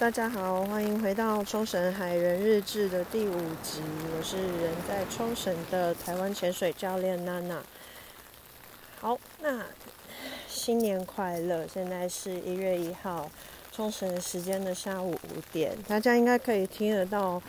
[0.00, 3.82] 大家好，欢迎回到冲绳海员日志的第五集。
[4.16, 7.62] 我是人在冲绳的台湾潜水教练娜娜。
[8.98, 9.62] 好，那
[10.48, 11.66] 新年快乐！
[11.66, 13.30] 现在是一月一号，
[13.70, 17.40] 冲绳时间的下午五点，大家应该可以听得到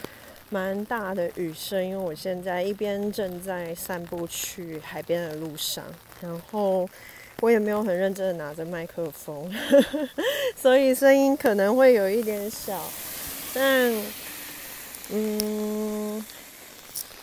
[0.50, 5.86] 蛮大的雨声，因为我现在一边正在散步去海边的路上，
[6.22, 6.88] 然后。
[7.42, 9.54] 我也没有很认真的拿着麦克风，
[10.55, 12.82] 所以声音可能会有一点小。
[13.54, 13.94] 但，
[15.09, 16.23] 嗯，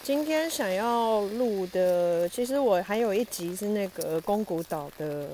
[0.02, 5.28] 今天想要录的，其实我还有一集是那个宫古岛的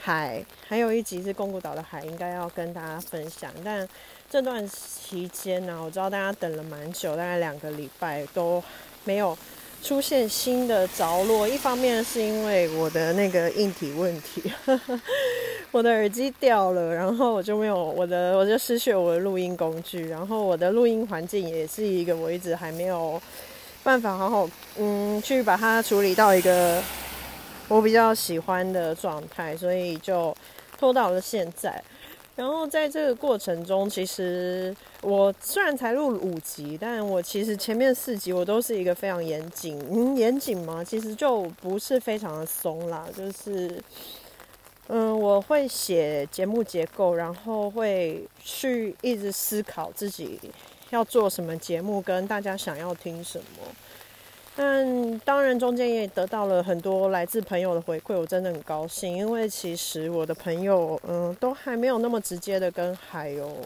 [0.00, 3.52] 海，还有一集是宫古岛的海，应该要跟大家分享。
[3.64, 3.88] 但
[4.28, 8.60] 这段期间呢，我知道大家等了蛮久，大概两个礼拜都
[9.04, 9.38] 没有。
[9.84, 14.42] 出现新的着落，一方面是因为我的那个硬体问题，
[15.70, 23.20] 我的耳机掉了，然后我就没有我的，我就失去了我的录音工具，然后我的录音环境也是一个我一直还没有
[23.82, 26.82] 办法好好嗯去把它处理到一个
[27.68, 30.34] 我比较喜欢的状态，所以就
[30.78, 31.84] 拖到了现在。
[32.36, 43.80] 然后在这个过程中，其实我虽然才录五集，但我其实前面四集我都是一个非常严谨，嗯，严谨嘛，其实就不是非常的松啦，就是，
[44.88, 50.40] 嗯，我会写节目结构，然后会去一直思考自己
[50.90, 53.44] 要做什么节目，跟大家想要听什么。
[54.56, 59.16] 但当然，中间也得到了很多来自朋友的回馈，我真的很高兴。
[59.16, 63.56] 因为其实我的朋友，嗯，都还没有那么直接的跟海有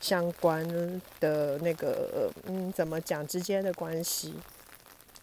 [0.00, 0.64] 相关
[1.18, 4.32] 的那个，嗯，怎么讲直接的关系，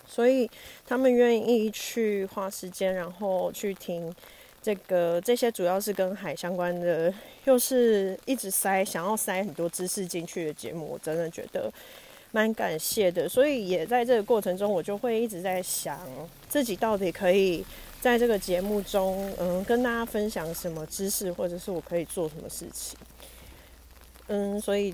[0.05, 0.51] 所以
[0.85, 4.13] 他们愿意去花时间，然后去听
[4.61, 7.13] 这个这些主要是跟海相关的，
[7.45, 11.71] 又是一直塞想要塞很多知识进去的节目，我真的觉得。
[12.35, 15.97] 蛮感谢的，所以也在这个过程中，我就会一直在想
[16.49, 17.65] 自己到底可以
[18.01, 22.99] 在这个节目中，嗯，跟大家分享什么知识，或者是我可以做什么事情。
[24.27, 24.93] 嗯，所以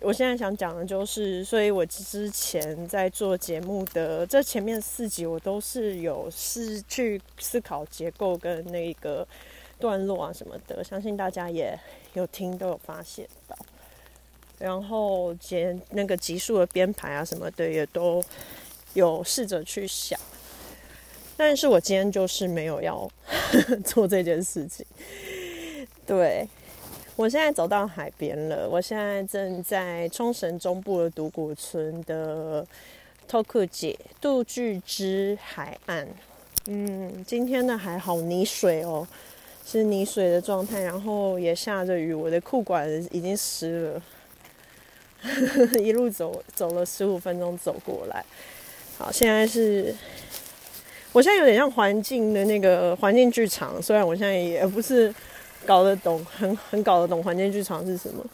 [0.00, 9.24] 我现在想讲的就是，所以我之前在做节目的这前面四集，我都是有是去思考结构跟那个
[9.78, 11.78] 段落啊什么的，相信大家也
[12.14, 13.56] 有听都有发现到。
[14.62, 18.22] 然后节那个级数的编排啊什么的也都
[18.94, 20.16] 有试着去想，
[21.36, 23.10] 但是我今天就是没有要
[23.84, 24.86] 做这件事情。
[26.06, 26.46] 对
[27.16, 32.64] 我现在走到海边了，我现在正在冲绳中部的独谷村的
[33.28, 36.06] Toku 姐杜具之海岸。
[36.66, 39.06] 嗯，今天的海好泥水哦，
[39.66, 44.02] 是泥水的状态，然后也下着雨，我的裤管已经湿了。
[45.78, 48.24] 一路走走了十五分钟走过来，
[48.98, 49.94] 好，现在是，
[51.12, 55.14] 我现在有点像环境的那个环境剧场，虽然我现在也不是
[55.64, 58.24] 搞得懂，很很搞得懂环境剧场是什么，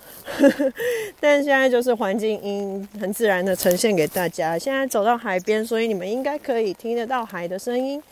[1.21, 4.59] 但现在就是环境音很自然的呈现给大家。
[4.59, 8.03] 现在走到海边，所以你们应该可以听得到海的声音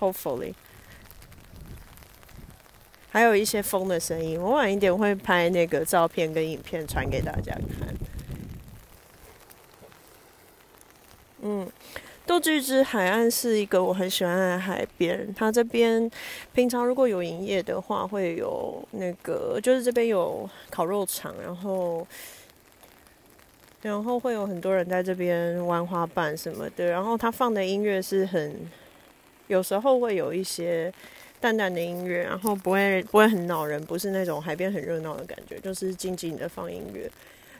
[0.00, 0.54] ，hopefully。
[3.14, 7.94] 还有一些风的声音，我晚一点会拍那个照片跟影片传给大家看。
[11.42, 11.70] 嗯，
[12.26, 16.10] 杜居之海岸是一个我很喜欢的海边，它这边
[16.52, 22.04] 平常如果有营业的话，会有那个就是这边有烤肉场，然后
[23.82, 28.68] 然后会有很多人在这边玩滑板什么的，然后他放的音乐是很
[29.46, 30.92] 有时候会有一些。
[31.44, 37.06] 淡淡的音乐，然后不会不会很恼人，不是那种海边很热闹的感觉，就是静静的放音乐。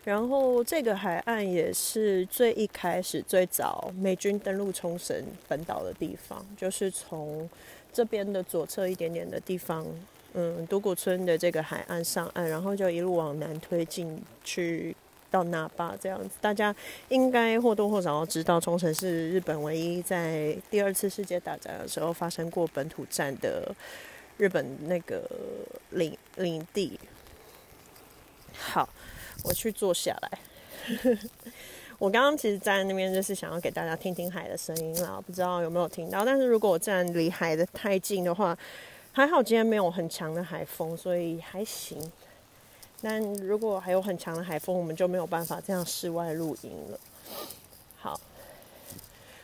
[0.05, 7.47] 然后这个海岸也是最一开始最早美军登陆冲绳本岛的地方，就是从
[7.93, 9.87] 这边的左侧一点点的地方，
[10.33, 14.97] 嗯，独谷村的这个海岸上岸，然后就一路往南推进去。
[15.35, 16.73] 到那霸这样子，大家
[17.09, 23.75] 应该或多或少都知道，冲绳是日本唯一在第二次世界大战的时候发生过本土战的
[24.37, 25.29] 日本那个
[25.91, 27.01] 领领地。
[28.57, 28.89] 好，
[29.43, 30.39] 我去坐下来。
[31.99, 36.25] 我刚刚其实站在那边，就是想要给大家听听海的声音啦，不知道有没有听到。
[36.25, 38.57] 但是如果我站离海的太近的话，
[39.11, 41.99] 还好今天没有很强的海风，所以还行。
[43.05, 46.99] 但如果还有很强的海风，我们就没有办法这样室外露营了。
[47.97, 48.19] 好，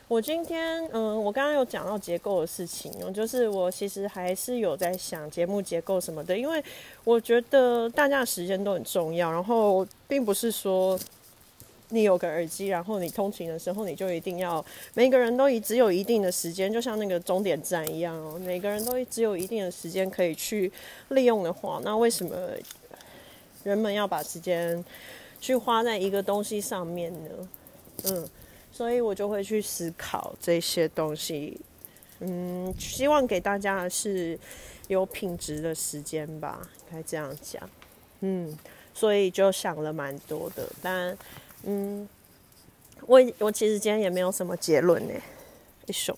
[0.07, 6.63] 我今天，嗯，我刚刚有讲到结构的事情，就是我其实还是有在想节目结构什么的，因为
[7.03, 10.99] 我觉得大家的时间都很重要，然后并不是说
[11.89, 14.65] 你有个耳机，然后你通勤的时候你就一定要
[14.95, 20.71] 每个人都一只有一定的时间，就像那个终点站一样哦，每个人都只有一定的时间可以去
[21.09, 22.35] 利用的话，那为什么
[23.63, 24.83] 人们要把时间
[25.39, 27.49] 去花在一个东西上面呢？
[28.05, 28.29] 嗯。
[28.73, 31.59] 所以我就会去思考这些东西，
[32.21, 34.39] 嗯，希望给大家的是
[34.87, 37.69] 有品质的时间吧，应该这样讲，
[38.21, 38.57] 嗯，
[38.93, 41.15] 所以就想了蛮多的，但，
[41.63, 42.07] 嗯，
[43.05, 45.13] 我我其实今天也没有什么结论呢，
[45.85, 46.17] 一首。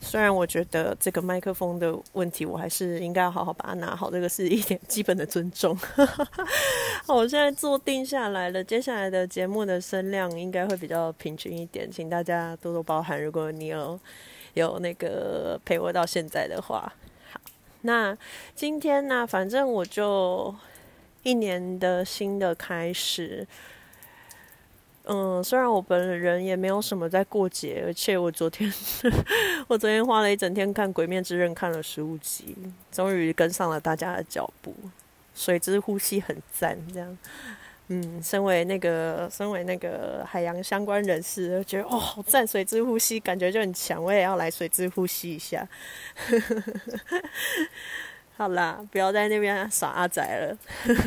[0.00, 5.76] 虽然我觉得这个麦克风的问题，我还是应该要好好把它拿好，这个是一点基本的尊重。
[7.04, 13.22] 好，我现在坐定下来了，接下来的节目的声量应该会比较平均一点，请大家多多包涵。
[13.22, 13.98] 如果你有
[14.54, 16.92] 有那个陪我到现在的话，
[17.32, 17.40] 好，
[17.82, 18.16] 那
[18.54, 20.54] 今天呢，反正我就
[21.22, 23.46] 一年的新的开始。
[25.10, 28.70] 嗯，虽然我本人也没有什么在过节，而且我昨天
[29.66, 32.54] 我昨天花了一整天看《鬼灭之刃》，看了十五集，
[32.92, 34.74] 终于跟上了大家的脚步。
[35.34, 37.18] 水之呼吸很赞，这样。
[37.90, 45.66] 嗯，身为那个身为那个海洋相关人士，觉得哦好赞，水之呼吸感觉就很强，我也要来水之呼吸一下。
[48.38, 50.56] 好啦，不要在那边耍阿仔了。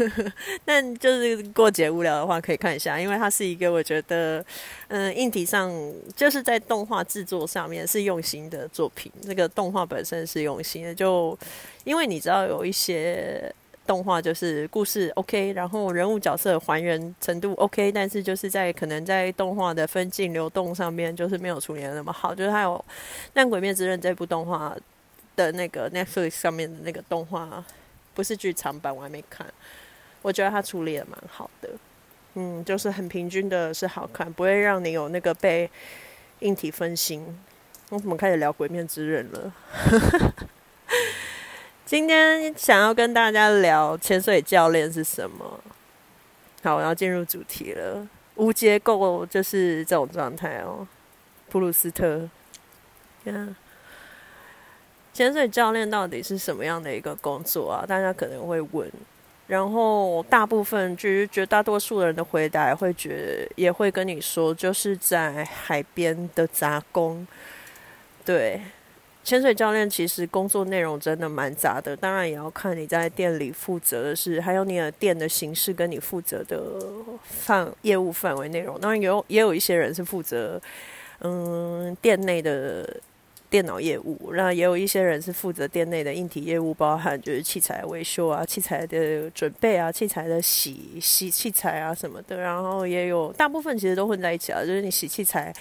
[0.66, 4.46] 但就是过节无聊的话，可以看一下，因为它是一个我觉得，
[4.90, 5.72] 嗯，硬体上
[6.14, 9.10] 就是在动画制作上面是用心的作品。
[9.24, 11.38] 这个动画本身是用心的，就
[11.86, 13.50] 因为你知道有一些
[13.88, 22.36] 动画就是故事 OK，然后人物角色还原程度 OK，但是就是在可能在动画的分镜流动上面就是没有处理的那么好。
[22.36, 22.84] 就是还有，
[23.32, 24.76] 但《鬼灭之刃》这部动画。
[25.46, 27.64] 的那个 Netflix 上面的那个动画，
[28.14, 29.46] 不是剧场版，我还没看。
[30.22, 31.70] 我觉得他处理的蛮好的，
[32.36, 35.70] 嗯，就是很平均的，是好看，不会让你有那个被
[36.40, 37.40] 硬体分心。
[37.90, 39.54] 我怎么开始聊《鬼面之刃》了？
[41.86, 45.60] 今天想要跟大家聊潜水教练是什么。
[46.64, 48.08] 好，我要进入主题了。
[48.36, 50.88] 无结构就是这种状态哦，
[51.50, 52.30] 普鲁斯特。
[55.14, 57.86] 潜水教练到底是什么样的一个工作啊？
[57.86, 58.90] 大家可能会问。
[59.48, 67.28] 然后大部分就是绝大多数人的回答会觉得，也会跟你说，就是在海边的杂工。
[68.24, 68.62] 对，
[69.26, 76.62] 潜水教练其实工作内容真的蛮杂的，当然也要看你在店里负责的是，还有你的店的形式跟你负责的
[77.26, 78.80] 范业务范围内容。
[78.80, 80.62] 当然有也有一些人是负责，
[81.20, 82.88] 嗯，店内的。
[83.52, 92.38] 电脑业务，那也有一些人是负责店内的硬体业务，包含就是器材维修啊、器材的准备啊、器材的洗洗器材啊什么的。
[92.38, 95.54] 然后也有大部分其实都混在一起啊，就是你洗器材、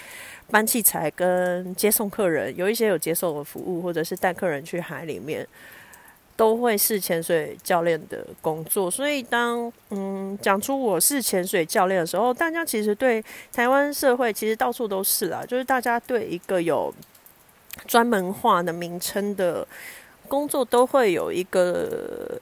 [0.49, 5.45] 搬器材跟接送客人，有一些有接送的服务，或者是带客人去海里面，
[6.37, 8.89] 都会是潜水教练的工作。
[8.89, 13.21] 所以当嗯讲出我是潜水教练的时候，大家其实对
[13.51, 16.93] 台湾社会其实到处都是啦，就是大家对一个有
[17.87, 19.67] 专门化的名称的
[20.27, 22.39] 工作都会有一个，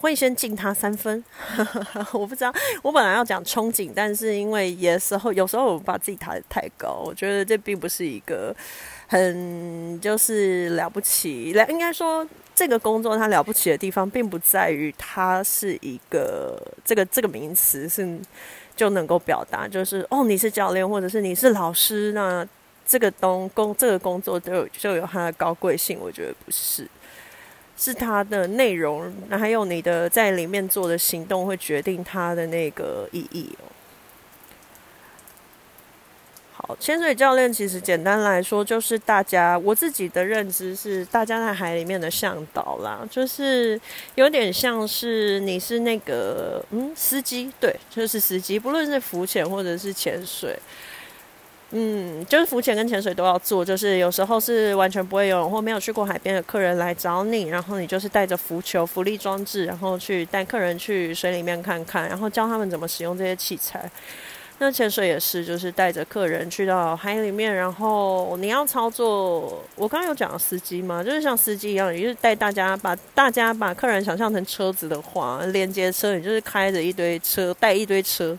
[0.00, 1.24] 会先敬他三分。
[2.12, 2.52] 我不知道，
[2.82, 8.54] 我本来要讲憧憬，但是因为有时候有时候我把自己抬得太高，我觉得这并不是一个
[9.06, 11.52] 很就是了不起。
[11.54, 18.18] 来应该说，这个工作它了不起的地方，并不在于它是一个这个这个名词是
[18.76, 22.46] 就能够表达，就是哦，你是教练，或者是你是老师那。
[22.90, 26.84] 这个东工这个工作都有就有它的高贵性，我觉得不是，
[27.76, 33.70] 是它的内容，那还有你的在里面做的行动会决定它的那个意义哦。
[36.52, 43.80] 好，潜水教练其实简单来说就是大家我自己的认知是大家在海里面的向导啦，就是
[44.16, 50.58] 有点像是你是那个嗯司机，对，就是司机，不论是浮潜或者是潜水。
[51.72, 63.88] 嗯，就是浮潜跟潜水都要做，就是有时候是完全不会游泳或没有去过海边的客人来找你，然后你就是带着浮球、浮力装置，然后去带客人去水里面看看，然后教他们怎么使用这些器材。
[64.62, 69.64] 那潜水也是，就是带着客人去到海里面，然后你要操作。
[69.74, 71.02] 我刚刚有讲司机吗？
[71.02, 78.36] 就是像司机一样，也就是带大家把大家把客人想象成车子的话，连接车，你就是开着一堆车，带一堆车。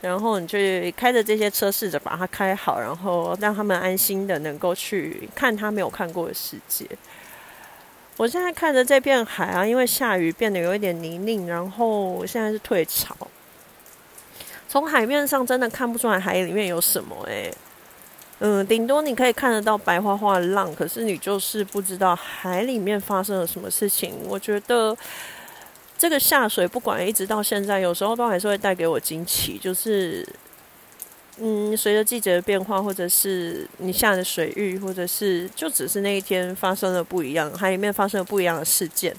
[0.00, 6.86] 然后你去开着这些车，试着把它开好，然后让他们安心的能够去看他没有看过的世界。
[8.16, 13.16] 我现在看着这片海啊，因为下雨变得有一点泥泞，然后现在是退潮，
[14.68, 17.52] 从海面上真的看不出来海里面有什么诶。
[18.40, 24.14] 嗯，顶多你可以看得到白花花的浪，可是你就是不知道海里面发生了什么事情。
[24.28, 24.96] 我觉得
[25.98, 30.26] 这个下水不管一直到现在，有时候都还是会带给我惊奇，就是
[31.38, 39.14] 嗯，随着季节的变化，或者是你下的水域，或者是就只是那一天发生了不一样，海里面发生了不一样的事件。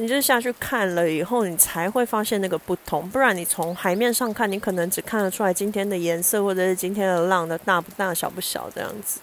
[0.00, 3.08] 你就下去看了以后，你才会发现那个不同。
[3.10, 9.18] 不然你从海面上看，你可能只看得出来今天的颜色，或者是今天的浪的大不大、小不小这样子。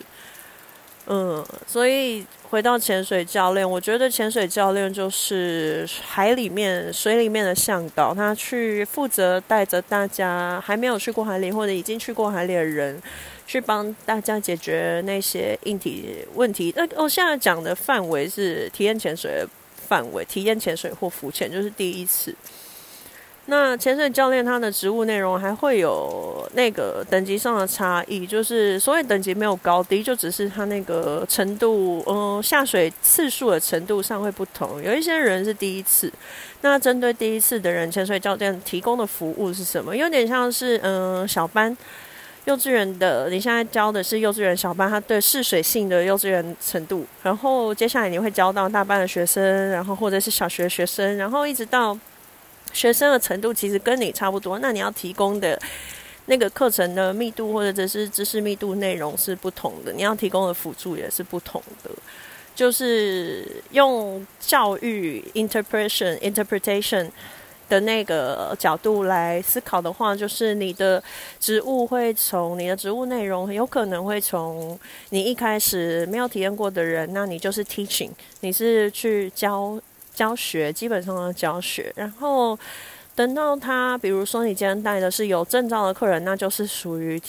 [1.08, 13.02] 嗯，所以回到潜水教练，我觉得潜水教练就是海里面、水里面的向导，他去负责带着大家还没有去过海里或者已经去过海里的人，
[13.46, 16.74] 去帮大家解决那些硬体问题。
[16.76, 19.46] 那我现在讲的范围是体验潜水。
[19.88, 22.34] 范围体验潜水或浮潜就是第一次。
[23.48, 34.82] 那潜水教练他的职务内容还会有那个等级上的差异，就是所谓等级没有高低，就只是他那个程度，嗯，下水次数的程度上会不同。
[34.82, 36.12] 有一些人是第一次，
[36.62, 39.96] 那针对第一次的人，潜水教练提供的服务是什么？
[39.96, 41.76] 有点像是嗯小班。
[42.46, 51.98] 幼稚园的，你现在教的是幼稚园小班，他对试水性的幼稚园程度，然后接下来你会教到大班的学生，然后或者是小学学生，然后一直到
[52.76, 55.60] 学生的程度其实跟你差不多，那你要提供的
[56.28, 61.90] 那个课程的密度或者只是知识密度内容是不同的，你要提供的辅助也是不同的，
[62.54, 67.10] 就是用教育 interpretation interpretation。
[67.68, 71.04] 的那个角度来思考的话，就是你的
[71.40, 74.80] 职务会从你的职务内容，有可能会从
[75.10, 79.82] 你一开始没有体验过的人，那你就是 teaching，你是去教
[80.16, 81.92] 教学，基本上的教学。
[81.96, 82.58] 然后
[83.14, 87.22] 等到他，比如说你今天带的是有证照的客人，那就是属于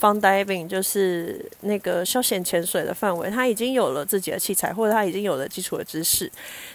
[0.00, 6.30] fun diving，就是那个休闲潜水的范围，他已经有了自己的器材，或者他已经有了基础的知识，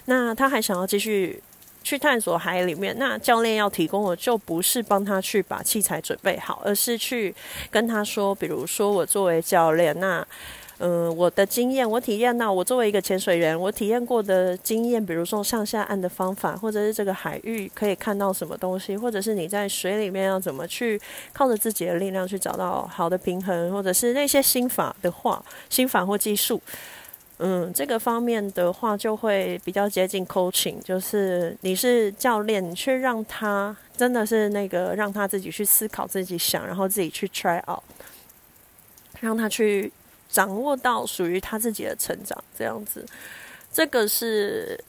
[0.06, 1.44] 那他还想要继续。
[1.82, 7.34] 去探索海里面，那教练要提供的就不是帮他去把器材准备好，而是去
[7.72, 10.24] 跟他说，比如说我作为教练，那
[10.82, 20.98] 嗯，我的经验，我体验到我作为一个潜水员，我体验过的经验，比如说上下岸的方法，或者是这个海域可以看到什么东西，或者是你在水里面要怎么去
[21.34, 26.62] 靠着自己的力量去找到好的平衡，或者是那些心法的话，心法或技术。
[27.40, 37.84] 嗯，这个方面的话就会比较接近 coaching，就是你是教练，你去让他真的是那个让他自己去思考、自己想，然后自己去 try out，
[39.22, 39.92] 让他去
[40.30, 43.06] 掌握到属于他自己的成长，这样子，
[43.74, 44.80] 这个是。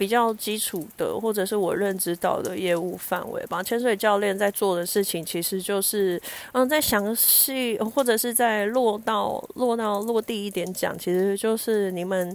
[0.00, 3.62] 比较基础的，或者是我认知到的业务范围吧。
[3.62, 6.18] 潜水教练在做的事情，其实就是，
[6.52, 12.34] 嗯，在详细或者是在落到落到落地一点讲，其实就是你们。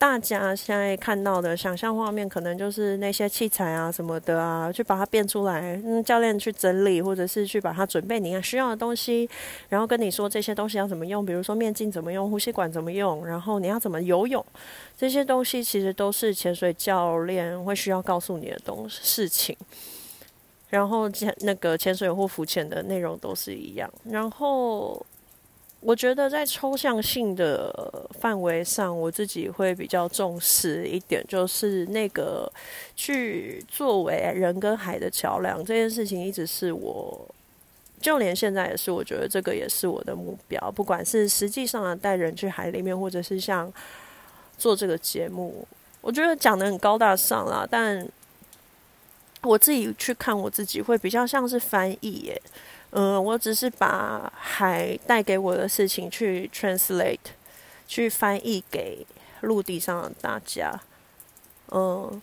[0.00, 5.78] 大家现在看到的想象画面，可能就是那些器材啊什么的啊，去把它变出来。
[5.84, 9.28] 嗯，教练去整理，或者是去把它准备你需要的东西，
[9.68, 14.42] 然后跟你说这些东西要怎么用，比如说面镜怎么用，呼吸管怎么用，然后你要怎么游泳，
[14.96, 19.54] 这些东西其实都是潜水教练会需要告诉你的东事情。
[20.70, 23.92] 然后潜那个潜水或浮潜的内容都是一样。
[24.04, 25.04] 然后。
[25.80, 32.52] 我觉得在抽象性的范围上，我自己会比较重视一点，就是那个
[32.94, 37.26] 去作为人跟海的桥梁这件事情，一直是我，
[37.98, 40.70] 就连现在也是，我觉得这个也是我的目标。
[40.70, 43.72] 不管是实际上带人去海里面，或者是像
[44.58, 45.66] 做这个节目，
[46.02, 48.06] 我觉得讲的很高大上啦，但
[49.42, 52.42] 我自己去看我自己，会比较像是翻译耶。
[52.92, 57.18] 嗯，我只是把海带给我的事情去 translate，
[57.86, 59.06] 去翻译给
[59.42, 60.72] 陆地上的大家。
[61.68, 62.20] 嗯，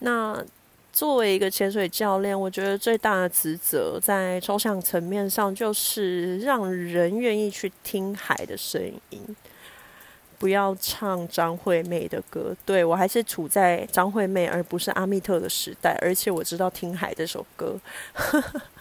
[0.00, 0.44] 那
[0.92, 9.36] 作为一个潜水教练，我觉得最大的职责在抽象层面上，就是让人愿意去听海的声音，
[10.36, 12.56] 不要唱张惠妹的歌。
[12.66, 17.78] 对我还是处在张惠妹而不是阿密特的时代，而且我知道听海这首歌。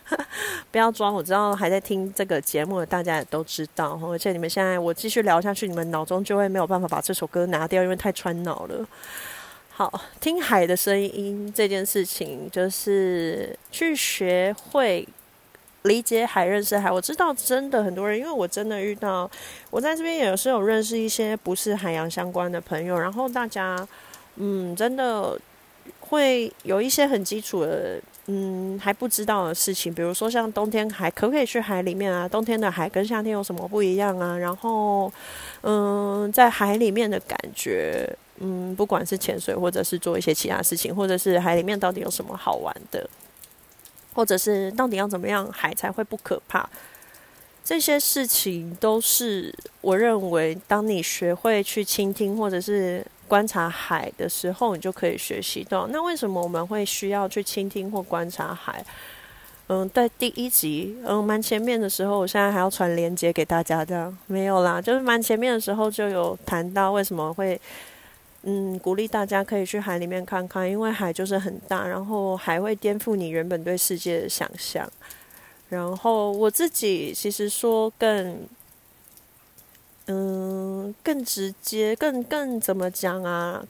[0.71, 8.87] 不要装，我知道还在听这个节目的大家也都知道，而且你们现在我继续聊下去，你们脑中就会没有办法把这首歌拿掉，因为太穿脑了。
[9.69, 15.07] 好，听海的声音这件事情，就是去学会
[15.83, 16.91] 理解海、认识海。
[16.91, 19.29] 我知道真的很多人，因为我真的遇到，
[19.69, 23.87] 我在这边也是有认识一些不是海洋相关的朋友，然后大家，
[24.35, 25.39] 嗯，真的
[26.01, 27.99] 会有一些很基础的。
[28.31, 32.27] 嗯，还不知道的事情，比如说像冬天海可不可以去海里面啊？
[32.27, 34.37] 冬天的海跟夏天有什么不一样啊？
[34.37, 35.11] 然后，
[35.61, 38.07] 嗯，在海里面的感觉，
[38.37, 43.09] 嗯，不管是潜水或者是做一些其他事情，或者是海里面到底有什么好玩的，
[44.13, 46.69] 或者是到底要怎么样海才会不可怕？
[47.63, 53.03] 这些事情都是我认为，当你学会去倾听，或者是。
[53.29, 55.87] 观察海的时候，你就可以学习到。
[55.91, 58.83] 那为什么我们会需要去倾听或观察海？
[59.67, 64.81] 嗯，在第一集，嗯，蛮前面的时候，我现在还要传连接给大家，这样没有啦。
[64.81, 67.61] 就是蛮前面的时候就有谈到为什么会，
[68.41, 74.89] 嗯，鼓励大家可以去海里面看看，因为海就是很大，然后海会颠覆你原本对世界的想象。
[75.69, 78.47] 然后我自己其实说更。
[80.11, 83.63] 嗯，更直接，更更怎么讲啊？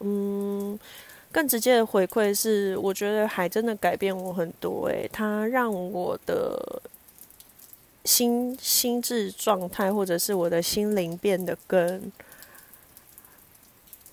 [0.00, 0.78] 嗯，
[1.30, 4.86] 更直接的回馈是，我觉得海真的改变我很多。
[4.86, 6.80] 诶，它让我的
[8.04, 12.10] 心心智状态，或者是我的心灵变得更……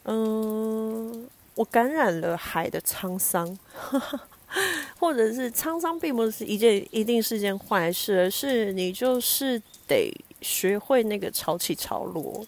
[0.04, 1.25] 嗯，
[1.56, 3.58] 我感染了海的沧桑，
[5.00, 10.13] 或者是沧桑，并不是一件一定是件坏事，而是你就是得。
[10.42, 12.46] 学会那个潮起潮落，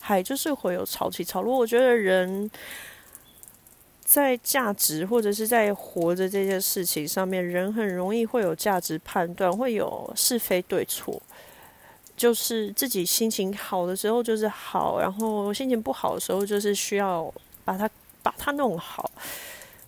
[0.00, 1.56] 海就是会有潮起潮落。
[1.56, 2.50] 我觉得人
[4.04, 11.20] 在价值或者是在活着这件事情上面，人很容易会有价值判断，会有是非对错。
[12.16, 17.32] 就是自己心情好的时候就是好，然后心情不好的时候就是需要
[17.64, 17.88] 把它
[18.24, 19.08] 把它弄好。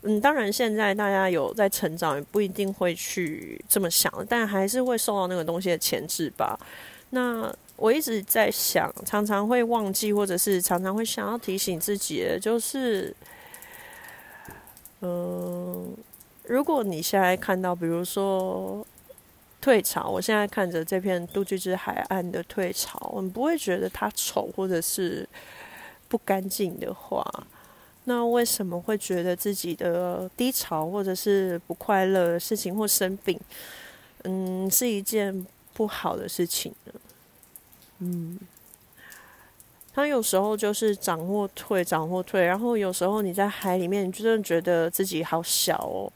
[0.02, 6.56] 嗯，当然现在大家有在成长，也不一定会去这么想，但还是会受到那个东西的牵制吧。
[7.12, 13.12] 那我一直在想，常常会忘记，或者是常常会想要提醒自己，就是，
[15.00, 15.92] 嗯，
[16.44, 18.86] 如果你现在看到，比如说
[19.60, 25.28] 退潮，我现在看着这片杜鹃之海岸的退潮，我们不会觉得它丑或者是
[26.06, 27.24] 不干净的话，
[28.04, 33.36] 那为什么会觉得自己的低潮或者是不快乐的事情或生病，
[34.22, 35.44] 嗯，是一件？
[35.72, 36.92] 不好的事情呢，
[38.02, 38.38] 嗯，
[39.92, 46.10] 他有时候就是涨或退，涨或退，然后有时候你在海里面，你真的觉得自己好小哦，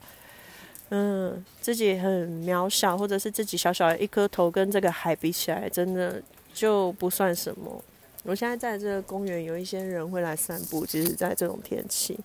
[0.89, 6.23] 嗯，自己很渺小，或者是自己小小的一颗头，跟这个海比起来，真的
[6.55, 7.85] 就不算什么。
[8.23, 12.19] 我现在在这个公园，有一些人会来散步，即使在这种天气，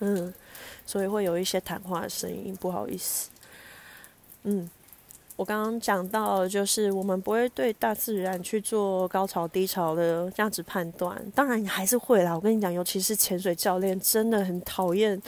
[0.00, 0.34] 嗯，
[0.84, 3.30] 所以会有一些谈话的声音，不好意思，
[4.42, 4.68] 嗯。
[5.36, 12.34] 我刚刚讲到，就是我们不会对大自然去做高潮低潮的价值判断，当然你还是会啦。
[12.34, 15.20] 我跟你讲，尤其是潜水教练真的很讨厌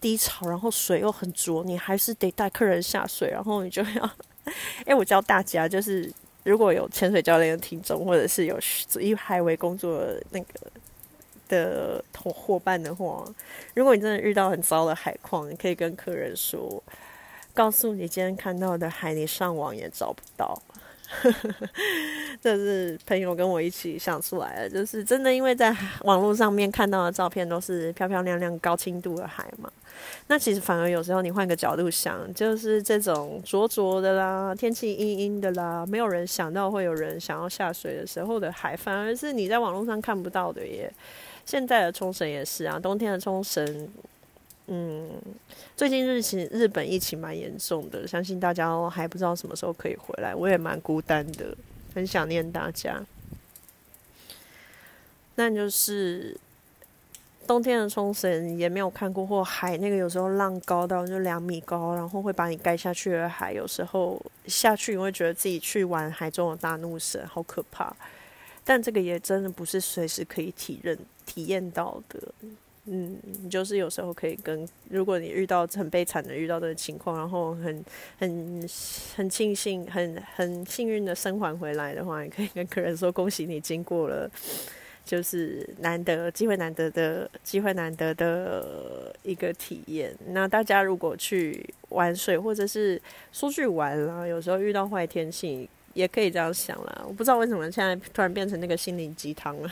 [0.00, 4.10] 低潮，然后水又很浊，你还是得带客人下水，然后你就要。
[4.84, 8.58] 哎，我教大家，就是如果有潜水教练的听众，或者是有
[9.00, 10.46] 以海为工作那个
[11.48, 13.24] 的同伙伴的话，
[13.74, 16.82] 如果你真的遇到很糟的海况，你可以跟客人说。
[17.54, 20.60] 告诉你，今天看到的海，你上网也找不到。
[22.40, 29.70] 这是朋友跟我一起想出来的，就是真的，因为在网络上面看到的照片都是漂漂亮亮、高清度的海嘛。
[30.28, 40.90] 那其实反而有时候你换个角度想，就是这种浊浊的啦、天气阴阴的啦，没有人想到会有人想要下水的时候的海，反而是你在网络上看不到的耶。
[41.44, 43.90] 现在的冲绳也是啊，冬天的冲绳。
[44.68, 45.20] 嗯，
[45.76, 51.56] 最近日情日本疫情蛮严重的，相信大家还不知道什么时候可以回来，我也蛮孤单的，
[51.94, 53.04] 很想念大家。
[55.34, 56.36] 那就是
[57.46, 67.94] 冬天的冲绳也没有看过，或海那个有时候浪高到就两米高，然后会把你盖下去的海，有时候下去你会觉得自己去玩海中的大怒神，好可怕。
[68.62, 70.96] 但这个也真的不是随时可以体认
[71.26, 72.20] 体验到的。
[72.86, 77.84] 嗯，你就是有时候可以跟，如果你遇到很悲惨的遇到的情况，然后很
[78.18, 78.68] 很
[79.14, 84.28] 很庆幸、很很幸运的生还回来的话，你可以跟客人说恭喜你经过了，
[85.04, 90.12] 就是难得机会难得的机会难得的一个体验。
[90.30, 93.00] 那大家如果去玩水或者是
[93.32, 97.04] 出去玩了，有时候遇到坏天气，也可以这样想啦。
[97.06, 99.70] 我不知道为什么现在突然变成那个心灵鸡汤了。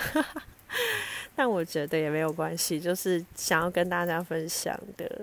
[1.40, 5.22] 但我觉得也没有关系，就是想要跟大家分享的，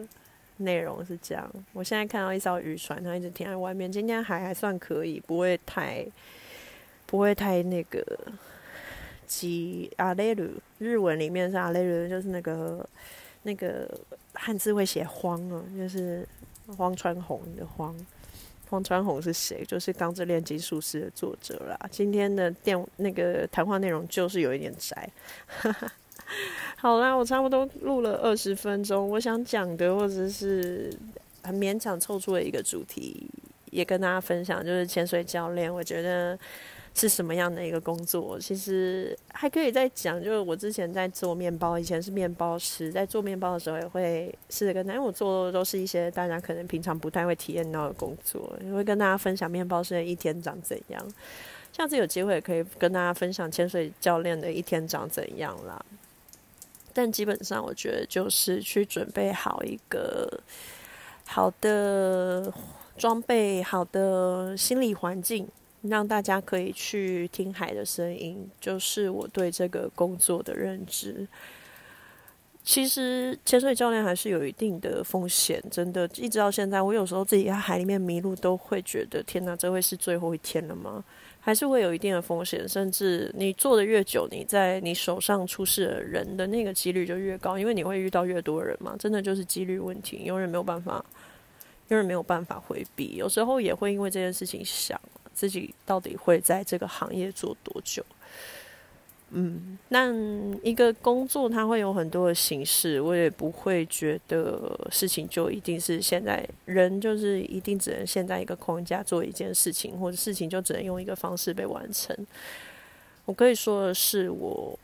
[0.58, 1.47] 内容是这样。
[1.73, 3.91] 我现在看到一艘渔船，它一直停在外面。
[3.91, 6.03] 今天海还算可以，不会太
[7.06, 8.03] 不会太那个。
[9.27, 10.49] 吉阿雷鲁，
[10.80, 12.89] 日文里面是阿雷鲁，就是那个
[13.43, 13.88] 那个
[14.34, 16.27] 汉字会写荒啊，就是
[16.77, 17.95] 荒川弘的荒。
[18.69, 19.63] 荒川弘是谁？
[19.65, 21.80] 就是《钢之炼金术师》的作者啦。
[21.91, 25.08] 今天的电那个谈话内容就是有一点窄。
[26.77, 30.91] 好啦，我差不多录了二十分钟，我想讲的或者是
[31.43, 33.29] 很勉强凑出了一个主题，
[33.71, 35.73] 也跟大家分享，就是潜水教练。
[35.73, 36.37] 我觉得。
[36.99, 38.39] 是什么样的一个工作？
[38.39, 51.13] 其实还可以再讲，就是我之前在做面包，以前是面包师，在做面包的时候也会试着跟，因为我做的都是一些大家可能平常不太会体验到的工作，也会跟大家分享面包师的一天长怎样。
[51.71, 55.79] 下次有机会可以跟大家分享潜水教练的一天长怎样啦。
[56.97, 60.41] 但基本上我觉得就是去准备好一个
[61.27, 62.51] 好的
[62.97, 65.47] 装备，好的心理环境。
[65.83, 71.27] 让大家可以去听海的声音，就是我对这个工作的认知。
[72.63, 81.03] 其实潜水教练还是有一定的风险，真的，一直到现在，我有时候自己在海里面迷路，都会觉得天哪，这会是最后一天了吗？
[81.47, 91.05] 还是会有一定的风险，甚至你做的越久，你在你手上出事的人的那个几率就越高，因为你会遇到越多人嘛，真的就是几率问题，永远没有办法，
[91.88, 93.15] 永远没有办法回避。
[93.15, 94.99] 有时候也会因为这件事情想。
[95.33, 98.03] 自己到底会在这个行业做多久？
[99.31, 100.09] 嗯，那
[100.63, 112.15] 一个工作它会有很多的形式，我也不会觉得事情就一定是现在人就是一定只能现在一个框架做一件事情，或者事情就只能用一个方式被完成。
[113.25, 114.79] 我可以说的是，我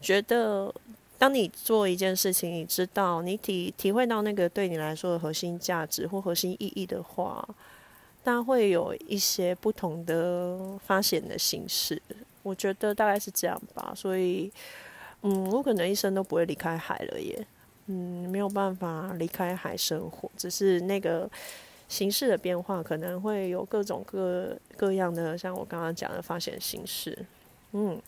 [0.00, 0.72] 觉得
[1.18, 7.46] 当你做一件事情，你知道你体体会到那个对你来说的核心价值或核心意义的话。
[8.24, 12.00] 那会有一些不同的发现的形式，
[12.42, 13.92] 我觉得大概是这样吧。
[13.94, 14.52] 所以，
[15.22, 17.46] 嗯，我可能一生都不会离开海了耶。
[17.86, 21.28] 嗯，没有办法离开海生活，只是那个
[21.88, 27.16] 形式的变化可能会有各种各各样的，像我刚刚讲的发现形式。
[27.72, 28.00] 嗯，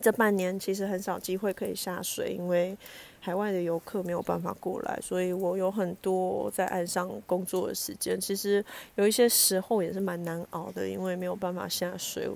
[0.00, 2.76] 这半年其实很少机会可以下水，因为。
[3.20, 8.18] 海外的游客没有办法过来，所以我有很多在岸上工作的时间。
[8.18, 12.30] 其实有一些时候也是蛮难熬的，因为没有办法下水，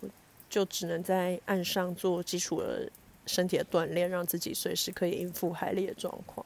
[0.53, 2.87] 就只能在岸上做基础的
[3.25, 6.45] 身体的锻炼，让自己随时可以应付海里的状况。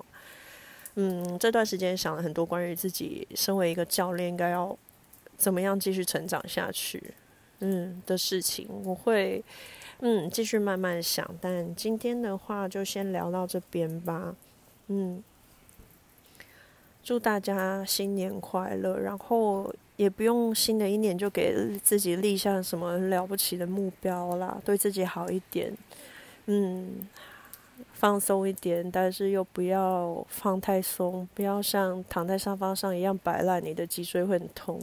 [0.95, 4.79] 嗯，这段时间想了很多关于自己身为一个教练应该要
[5.37, 7.13] 怎么样继续成长下去，
[7.59, 9.43] 嗯的事情，我会。
[10.01, 14.37] 嗯，继续慢慢想，但今天的话就先聊到这边吧。
[14.89, 15.25] 嗯，
[17.03, 25.75] 祝大家新年快乐，然后也不用新的一年就给自己立下什么了不起的目标啦，对自己好一点，
[26.47, 27.09] 嗯，
[27.95, 34.81] 放松一点，但是又不要放太松，不要像躺在沙发上一样摆烂，你的脊椎会很痛，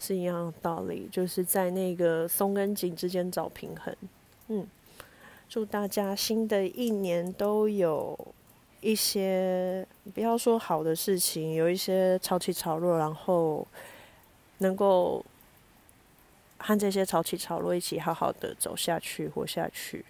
[0.00, 3.94] 是一样的道理，就是在那个松跟紧之间找平衡。
[4.48, 4.66] 嗯，
[5.46, 8.18] 祝大家新的一年都有
[8.80, 13.66] 一些不要说好的事情，有一些潮起潮落，然后
[14.58, 15.24] 能够
[16.58, 20.04] 和这些潮起潮落一起好好的走下去、活下去。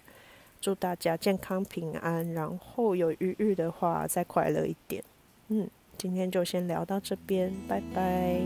[0.61, 5.03] 祝大家健康平安，然后有余裕的话再快乐一点。
[5.47, 8.41] 嗯，今天就先聊到这边，拜拜。